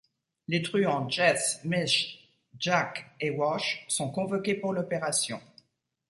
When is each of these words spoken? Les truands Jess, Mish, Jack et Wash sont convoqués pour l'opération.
Les 0.47 0.63
truands 0.63 1.07
Jess, 1.11 1.59
Mish, 1.63 2.27
Jack 2.57 3.11
et 3.19 3.29
Wash 3.29 3.85
sont 3.87 4.09
convoqués 4.09 4.55
pour 4.55 4.73
l'opération. 4.73 5.39